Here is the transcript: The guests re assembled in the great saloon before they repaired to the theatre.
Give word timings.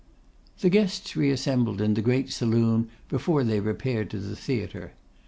The 0.61 0.71
guests 0.71 1.15
re 1.15 1.29
assembled 1.29 1.79
in 1.79 1.93
the 1.93 2.01
great 2.01 2.31
saloon 2.31 2.89
before 3.07 3.43
they 3.43 3.59
repaired 3.59 4.09
to 4.09 4.17
the 4.19 4.35
theatre. 4.35 4.93